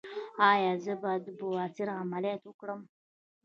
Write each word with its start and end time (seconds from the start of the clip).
ایا 0.51 0.71
زه 0.83 0.93
باید 1.03 1.21
د 1.25 1.29
بواسیر 1.39 1.87
عملیات 2.01 2.41
وکړم؟ 2.45 2.81